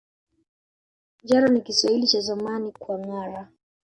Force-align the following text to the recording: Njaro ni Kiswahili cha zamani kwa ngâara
Njaro 1.23 1.47
ni 1.49 1.61
Kiswahili 1.61 2.07
cha 2.07 2.21
zamani 2.21 2.71
kwa 2.71 2.99
ngâara 2.99 3.47